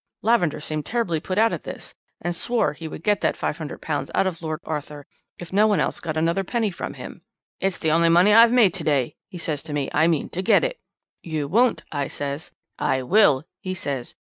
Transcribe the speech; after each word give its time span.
Lavender 0.23 0.59
seemed 0.59 0.83
terribly 0.87 1.19
put 1.19 1.37
out 1.37 1.53
at 1.53 1.61
this, 1.61 1.93
and 2.19 2.35
swore 2.35 2.73
he 2.73 2.87
would 2.87 3.03
get 3.03 3.21
that 3.21 3.35
£500 3.35 4.09
out 4.15 4.25
of 4.25 4.41
Lord 4.41 4.59
Arthur, 4.63 5.05
if 5.37 5.53
no 5.53 5.67
one 5.67 5.79
else 5.79 5.99
got 5.99 6.17
another 6.17 6.43
penny 6.43 6.71
from 6.71 6.95
him. 6.95 7.21
"'It's 7.59 7.77
the 7.77 7.91
only 7.91 8.09
money 8.09 8.33
I've 8.33 8.51
made 8.51 8.73
to 8.73 8.83
day,' 8.83 9.15
he 9.27 9.37
says 9.37 9.61
to 9.61 9.73
me. 9.73 9.91
'I 9.93 10.07
mean 10.07 10.29
to 10.29 10.41
get 10.41 10.63
it.' 10.63 10.79
"'You 11.21 11.47
won't,' 11.47 11.83
I 11.91 12.07
says. 12.07 12.49
"'I 12.79 13.03
will,' 13.03 13.43
he 13.59 13.75
says. 13.75 14.15